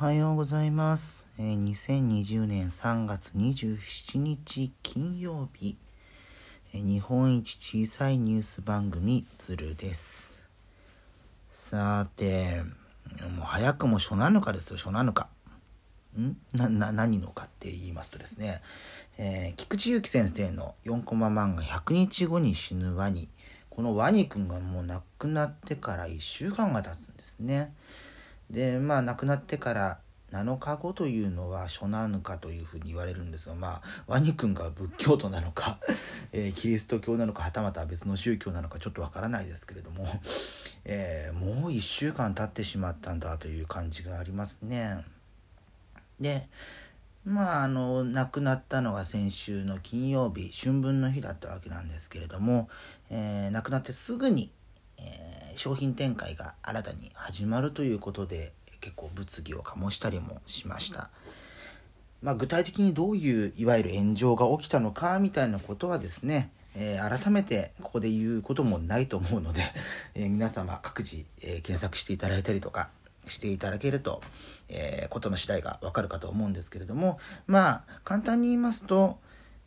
[0.00, 1.28] はようございます。
[1.38, 5.76] えー2020年3月27日金曜日、
[6.72, 10.48] えー日本一小さいニュース番組ズルです。
[11.52, 12.62] さて、
[13.36, 15.28] もう早くも初7日ですよ、初7日。
[16.18, 16.34] ん？
[16.54, 18.62] な、な、何のかって言いますとですね、
[19.18, 23.28] えー菊池祐希先生の4コマ漫画100日後に死ぬワニ。
[23.68, 27.74] このワニくんがもう亡くなってから1週間が経つんですね。
[28.50, 29.98] でまあ亡くなってから
[30.32, 35.78] 7日後というのは初七日というふうに言われるんですがまあワニ君が仏教徒なのか、
[36.32, 40.06] えーキリスト教なのかはたまた別の宗教なのかちょっとわからないですけれども、
[40.84, 45.04] えーもう1週間経ってしまったんだという感じがありますね。
[46.20, 46.48] で
[47.24, 52.68] まああの亡くなったのが先週の金曜日春分の日だったわけなんですけれども、
[53.10, 54.52] えー亡くなってすぐに、
[54.96, 61.10] えー商品展開が新たに始まるということで結構物議を醸したりもしました。
[62.22, 69.62] まあ、具体的にどういういわゆる炎上が起きたのかみたいなことはですね、えー改めてここで言うこともないと思うので、
[70.16, 72.88] えー皆様各自、えー検索していただいたりとか
[73.26, 74.22] していただけると、
[74.70, 79.18] えーことの次第がわかるかと思うんですけれどもまあ簡単に言いますと、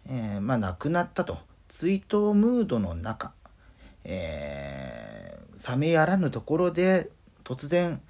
[0.07, 1.37] えまあ亡くなったと
[1.67, 3.33] 追悼ムードの中、
[4.05, 5.32] え
[5.69, 7.09] 冷めやらぬところで
[7.43, 8.01] 突然、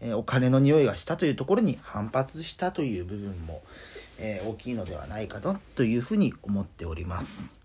[0.00, 3.62] えお金の匂いがしたというところに反発したという部分も、
[4.18, 7.60] え大きいのではないかとというふうに思っております。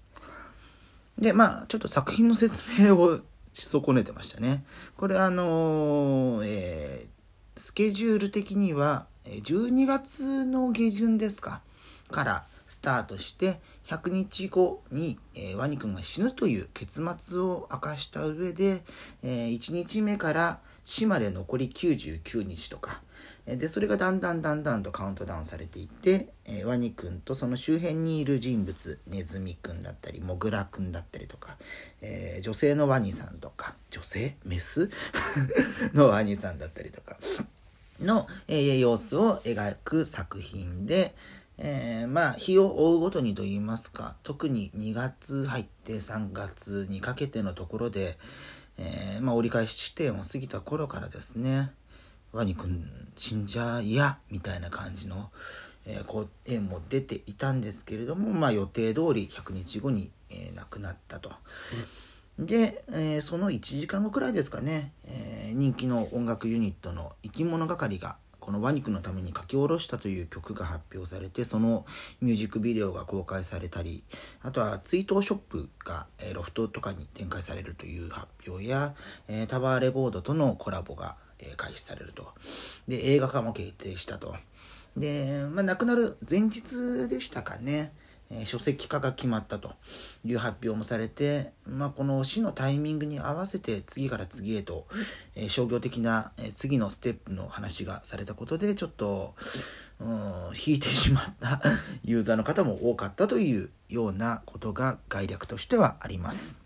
[1.17, 3.19] でまあちょっと作品の説明を
[3.53, 4.63] し損ねてましたね。
[4.97, 7.13] これあのーえー
[7.55, 11.61] スケジュール的には12月の下旬ですか
[12.09, 18.83] からスタートして100日後に、えーワニ君が死ぬという結末を明かした上で、
[19.23, 23.01] え1日目から死まで残り99日とか
[23.45, 31.57] えーでそれがだんだんだんだんとカウントダウンされていって、えーワニ君とその周辺にいる人物ネズミ君だったりモグラ君だったりとか、
[32.01, 34.37] えー女性のワニさんとか女性？
[34.45, 34.89] メス？
[35.93, 37.17] のワニさんだったりとか
[38.01, 41.13] の、えー様子を描く作品で、
[41.65, 48.17] えーまあ日を追うごとにといいますか特に2月入って3月にかけてのところで、
[48.77, 51.71] えーまあ、折り返し地点を過ぎた頃からですね
[52.33, 52.83] ワニ君
[53.15, 55.31] 死んじゃ嫌みたいな感じの、
[55.87, 61.31] えー、こう絵も出ていたんですけれども、まあ、予定通り100日後に、えー亡くなったと。
[62.39, 71.85] で、えーその1時間後くらいですかね、えー人気の音楽ユニットの生き物係がこのワニクのために書き下ろしたという曲が発表されてその
[72.19, 74.03] ミュージックビデオが公開されたり
[74.41, 78.95] あとは追悼ショップが、えロフトとかに展開されるという発表や、
[79.29, 82.33] えタワーレコードとのコラボが、え開始されると。
[82.89, 84.35] で映画化も決定したと。
[84.97, 87.93] で、まあ、亡くなる前日でしたかね、
[88.39, 89.73] え書籍化が決まったと
[90.25, 94.87] いう発表もされて、まあ、この死のタイミングに合わせて次から次へと、
[95.35, 99.35] え商業的な、え次のステップの話がされたことでちょっと、
[99.99, 100.07] うん、
[100.65, 101.61] 引いてしまった
[102.03, 106.59] ユーザーの方も多かったというようなことが概略としてはあります。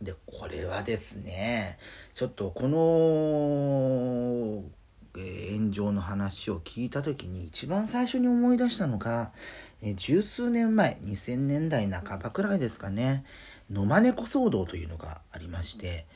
[0.00, 1.78] でこれはですね
[2.12, 4.62] ちょっとこの、
[5.18, 9.32] え炎上の話を聞いた時に一番最初に思い出したのが、
[9.82, 13.24] え十数年前2000年代半ばくらいですかね
[13.70, 16.06] 野間猫騒動というのがありまして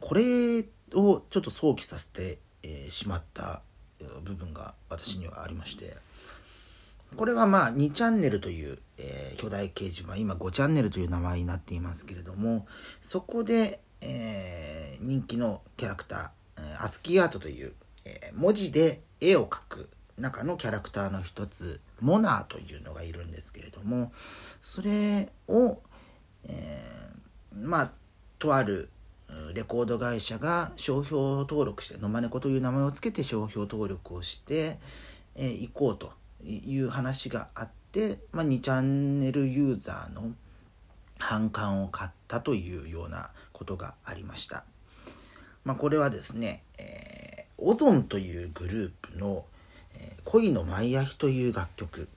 [0.00, 3.62] これをちょっと想起させて、えーしまった
[4.24, 5.96] 部分が私にはありまして。
[7.16, 12.66] これはまあ2チャンネルという、えー巨大掲示板今5チャンネルという名前になっていますけれども
[13.00, 24.12] そこで、えー人気のキャラクター、えーアスキーアートという、えー文字で絵を描く中のキャラクターの一つモナーというのがいるんですけれども
[24.62, 25.80] それを、
[26.44, 27.20] えー
[27.52, 27.92] まあ
[28.38, 28.88] とある
[29.54, 34.78] レコード会社が商標登録して「野間猫」という名前を付けて商標登録をして、
[35.34, 36.12] えー行こうと
[36.44, 40.32] いう話があって、まあ、2チャンネルユーザーの
[41.18, 44.64] 反感を買ったというようなことがありました。
[45.64, 49.44] まあ、これはですね、えーオゾンというグループの
[50.24, 52.08] 「恋のマイアヒ」という楽曲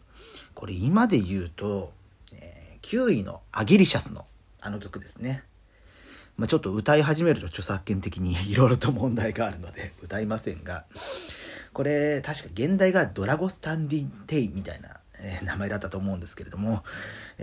[0.53, 1.91] これ今で言うと、
[2.31, 4.25] え9位のアギリシャスの
[4.61, 5.43] あの曲ですね。
[6.37, 10.85] まあ、ちょっと歌い始めると著作権的に いろいろと問題があるので歌いませんが
[11.73, 14.99] これ確か現代がドラゴスタンディテイみたいな、
[15.43, 16.83] 名前だったと思うんですけれども、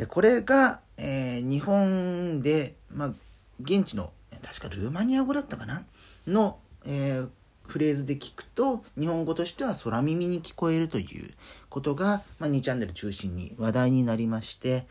[0.08, 3.12] これが、日本で、まあ、
[3.60, 4.12] 現地の
[4.42, 5.84] 確かルーマニア語だったかな？
[6.26, 7.30] の、えー
[7.70, 11.30] フレーズで聞くと日本語としては空耳に聞こえるという
[11.68, 14.86] ことが、まあ、2チャンネル中心に話題になりまして、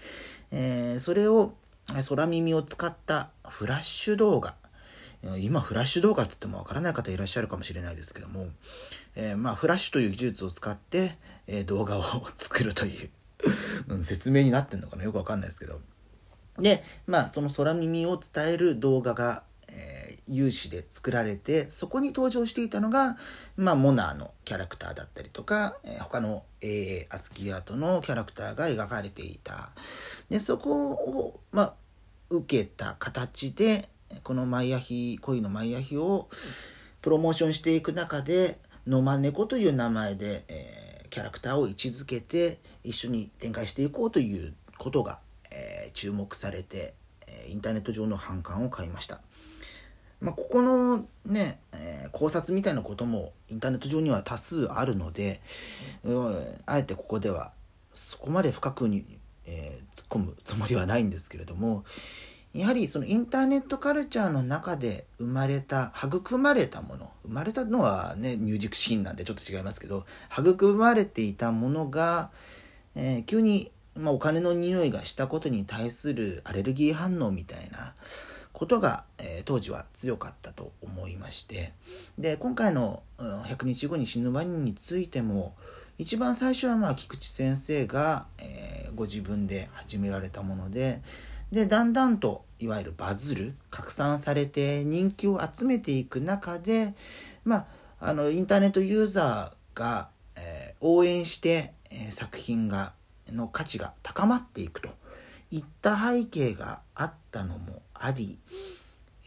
[0.52, 1.54] えー、それを
[2.08, 4.56] 空耳を使ったフラッシュ動画。
[5.38, 8.48] 今フラッシュ動画っつってもわからない方いらっしゃるかもしれないですけども、
[9.18, 12.04] えー、まあフラッシュという技術を使って、えー、動画を
[12.36, 13.10] 作るという
[14.02, 15.04] 説明になってんのかな？
[15.04, 15.82] よくわかんないですけど。
[16.58, 19.44] でまあその空耳を伝える動画が
[20.30, 23.18] 有志で作られてそこに登場していたのが、
[23.58, 29.72] まあ、モナーのキャラクターだったりとか、えー、他の AA アスキーアートのキャラクターが描かれていた
[30.30, 31.74] でそこを、まあ、
[32.30, 33.90] 受けた形で
[34.24, 36.30] このマイアヒ恋のマイアヒを
[37.02, 45.20] プロモーションしていく中でノマネコという名前で、えー、キャラクターを位置づけて一緒に展開していこうということが、
[45.52, 46.94] えー、注目されて
[47.50, 49.22] インターネット上の反感を買いました。
[50.22, 55.40] まあ、ここのね、えー、考察みたいなこともインターネット上には多数あるので、
[56.04, 57.54] うん、あえてここでは
[57.94, 59.06] そこまで深くに、
[59.46, 61.86] えー、突っ込むつもりはないんですけれども
[62.54, 70.06] やはりそのインターネットカルチャーの中で生まれた育まれたもの生まれたのはねミュージックシーンなんでちょっと違いますけど
[70.38, 72.32] 育まれていたものが、
[72.96, 77.94] えー、急に、まあ、お金の匂いがしたことに対するアレルギー反応みたいな
[78.60, 81.72] ことが、えー、当時は強かったと思いまして
[82.18, 85.56] で今回の「100日後に死ぬワニ」についても
[85.98, 91.02] 一番最初はまあ菊池先生が、えー、ご自分で始められたもので
[91.54, 96.96] でだんだんといわゆるバズる拡散されて人気を集めていく中で
[97.46, 97.56] ま
[98.02, 102.92] ああのインターネットユーザーが、えー、応援して、え、作品が
[103.32, 104.99] の価値が高まっていくと。
[105.52, 108.40] いった背景があったのもあり、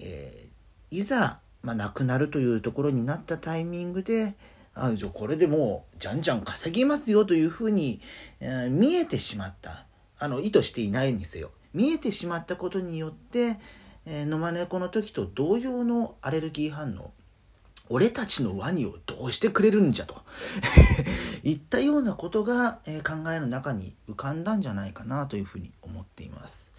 [0.01, 4.35] えー、いざ、まあ、亡くなるというところになったタイミングで
[4.75, 8.01] あじゃこれでもうじゃんじゃん稼ぎますよというふうに、
[8.41, 9.87] えー、見えてしまった。
[10.19, 11.51] あの意図していないにせよ。
[11.75, 13.59] 見えてしまったことによって、
[14.07, 17.11] えー、野間猫の時と同様のアレルギー反応
[17.93, 20.23] 俺たちのワニをどうしてくれるんじゃと
[21.45, 26.73] いったようなことが、え、考えの中に浮かんだんじゃないかなというふうに思っています。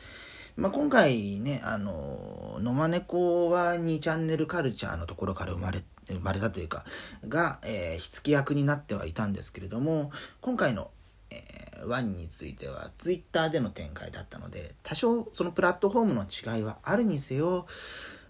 [0.56, 6.84] まあ、今回ね、あの、野間猫は2チャンネルカルチャーのところから生まれ、生まれたというか、
[7.28, 10.12] が、えー、火付け役になってはいたんですけれども、
[10.42, 10.90] 今回の、
[11.30, 17.68] えー、ワンについてはツイッターでの展開だったので、多少そのプラットフォームの違いはあるにせよ、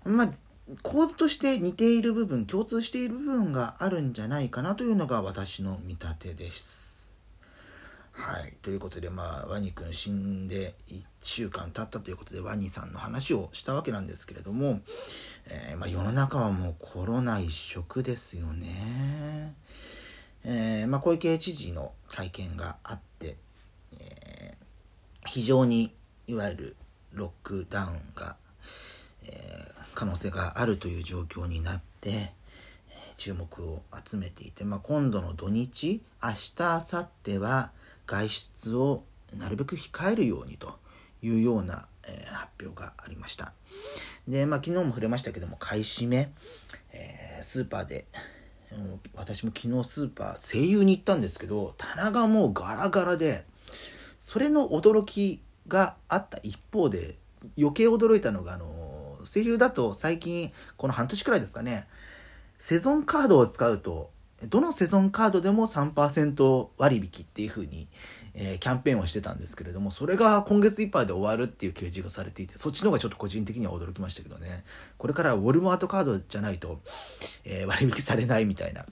[0.03, 0.33] まあ、
[0.81, 7.11] 構図として似ている部分、共通している部分があるんじゃないかなというのが私の見立てです。
[8.13, 8.53] はい。
[8.61, 14.81] ということで、まあ、ワニくん死んで1週間経ったということで、ワニさんの話をしたわけなんですけれども、
[15.49, 19.55] えー、まあ、世の中はもうコロナ一色ですよね。
[20.45, 23.35] えー、まあ、小池知事の会見があって、
[23.99, 25.91] えー、非常に
[26.27, 26.75] いわゆる
[27.13, 28.37] ロックダウンが、
[29.25, 32.33] え可能性があるという状況になって、
[33.17, 37.71] 注目を集めていて、まあ、今度の土日明日明後日は
[38.05, 39.03] 外出を
[39.37, 40.77] なるべく控えるようにと
[41.21, 43.53] いうような、え、発表がありました。
[44.27, 46.31] で、まあ、昨日も触れましたけども、買い占め、
[46.91, 48.05] えー、スーパーで、
[49.15, 53.45] 私も昨日スーパー、声優に行ったんですけど、棚がもうガラガラで、
[54.19, 57.17] それの驚きがあった一方で、
[57.57, 58.72] 余計驚いたのが、あの、
[59.25, 61.87] 声優だと最近、この半年くらいですかね、
[62.59, 64.11] セゾンカードを使うと、
[64.49, 67.87] どのセゾンカードでも3%割引っていう風に、
[68.33, 74.63] えー、キャンペーンをしてたんですけれども、それが今月いっぱいで終わるっていう掲示がされていて、そっちの方がちょっと個人的には驚きましたけどね。
[74.97, 76.81] これからウォルマートカードじゃないと、
[77.45, 78.85] えー、割引されないみたいな、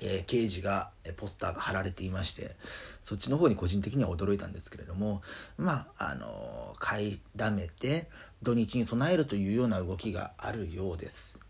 [0.00, 2.54] えー、掲示が、ポスターが貼られていまして、
[3.02, 5.22] そっちの方に個人的には驚いたんですけれども、
[5.56, 8.08] まあ、あの買いだめて
[8.42, 11.40] 土日に備えるというような動きがあるようです。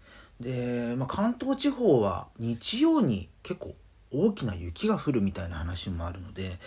[0.41, 3.75] で、まあ、関東地方は日曜に結構
[4.11, 6.59] 大きな雪が降るみたいな話もあるので、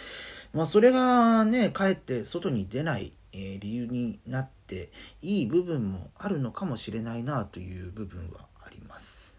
[0.53, 9.30] まあ、それがねかえって外に出ない、え、理由になっていい部分もあるのかもしれないなという部分はあります。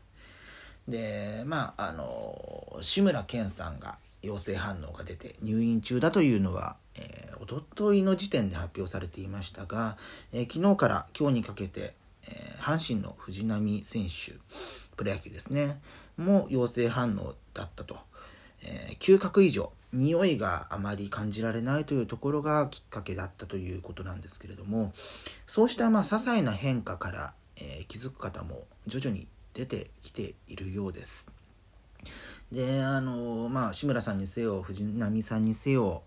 [0.88, 9.96] でまああの志村けんさんが陽性反応が出て入院中だというのは、えー、おとといの時点で発表されていましたが、
[10.32, 11.94] えー、昨日から今日にかけて
[12.28, 14.32] えー、阪神の藤浪選手、
[14.96, 15.80] プロ野球ですね、
[16.16, 17.98] も陽性反応だったと。
[18.64, 24.92] えー、嗅覚異常、匂いがあまり感じられないというところがきっかけだったということなんですけれども、
[25.46, 31.28] そうしたまあ些細な変化から、えー、気づく方も徐々に出てきているようです。
[32.50, 36.02] であのまあ志村さんにせよ藤波さんにせよ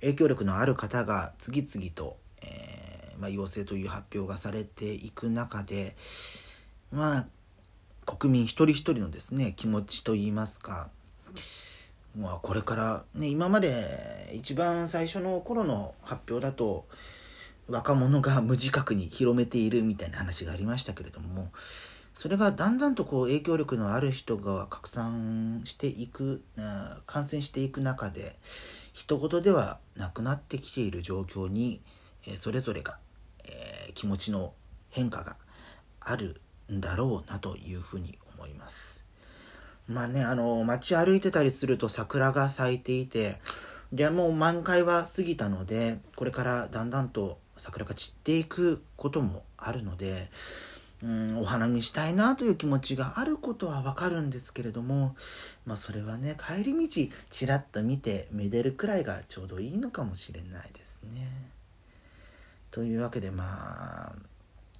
[0.00, 5.96] 影響力のある方が次々と、えー、まあ、陽性という発表がされていく中で
[6.92, 7.26] まあ
[8.06, 10.90] 国民一人一人のですね気持ちといいますか
[12.16, 16.86] まあこれからね今まで一番最初の頃の発表だと
[17.68, 21.50] 若者が無自覚に広めているみたいな話がありましたけれども
[22.14, 26.42] それがだんだんとこう影響力のある人が拡散していく
[27.06, 28.36] 感染していく中で
[28.92, 31.80] 人事ではなくなってきている状況に
[32.36, 32.98] それぞれが、
[33.94, 34.52] 気持ちの
[34.90, 35.36] 変化が
[36.00, 36.40] ある
[36.70, 39.04] んだろうなというふうに思います。
[39.88, 43.40] まあねあの街歩いてたりすると桜が咲いていて
[43.92, 50.30] でもう満開は過ぎたのでこれからだんだんと桜が散っていくこともあるので
[51.02, 55.16] うんお花見したいなという気持ちがあることはわかるんですけれども
[55.64, 61.50] まあそれはね帰り道ちらっと見てめでるくらいがちょうどいいのかもしれないですね。
[62.70, 63.44] というわけでま
[64.10, 64.12] あ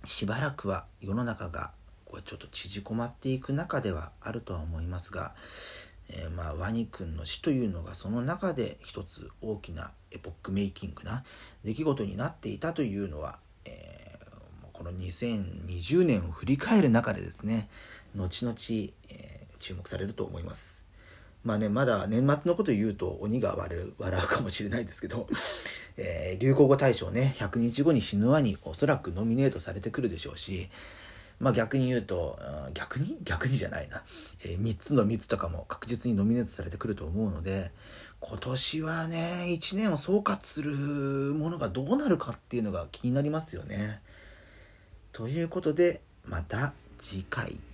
[0.04, 1.72] しばらくは世の中が
[2.04, 5.34] これちょっと縮こまっていく中ではあるとは思いますが、
[6.10, 11.24] えー、まあワニ君の死というのがその中で一つ大きなエポックメイキングな
[11.64, 13.38] 出来事になっていたというのは、
[14.80, 17.68] この2020年を振り返る中でですね
[18.16, 18.54] 後々、
[19.10, 20.86] えー、注目されると思います。
[21.44, 25.28] まあね、まだ年末のこと言うと鬼が笑う笑うかもしれないですけど、
[25.98, 30.70] えー、流行語大賞ね100日後に死ぬわにおそらくノミネートされてくるでしょうし、
[31.40, 32.38] まあ逆に言うと、
[32.72, 33.18] 逆に？
[33.22, 34.02] 逆にじゃないな、
[34.46, 37.70] えー、3つの3つとかも確実にノミネートされてくると思うので、
[38.20, 44.00] 今年はね、1年を総括するものがどうなるかっていうのが気になりますよね。
[45.12, 47.69] ということで、また次回。